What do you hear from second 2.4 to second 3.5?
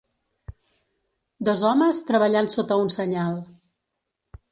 sota un senyal.